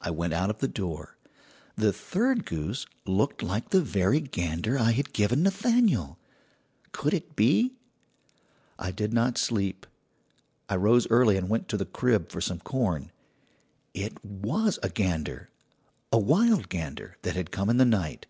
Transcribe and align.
"I 0.00 0.10
went 0.10 0.32
out 0.32 0.50
of 0.50 0.58
the 0.58 0.66
door. 0.66 1.16
"The 1.76 1.92
third 1.92 2.44
goose 2.44 2.86
looked 3.06 3.40
like 3.40 3.68
the 3.70 3.80
very 3.80 4.18
gander 4.18 4.76
I 4.76 4.90
had 4.90 5.12
given 5.12 5.44
Nathaniel. 5.44 6.18
Could 6.90 7.14
it 7.14 7.36
be? 7.36 7.74
"I 8.80 8.90
did 8.90 9.12
not 9.12 9.38
sleep. 9.38 9.86
I 10.68 10.74
rose 10.74 11.06
early 11.06 11.36
and 11.36 11.48
went 11.48 11.68
to 11.68 11.76
the 11.76 11.86
crib 11.86 12.30
for 12.30 12.40
some 12.40 12.58
corn. 12.58 13.12
"It 13.94 14.24
was 14.24 14.80
a 14.82 14.88
gander 14.88 15.50
a 16.12 16.18
'wild 16.18 16.68
gander' 16.68 17.16
that 17.22 17.36
had 17.36 17.52
come 17.52 17.70
in 17.70 17.76
the 17.76 17.84
night. 17.84 18.26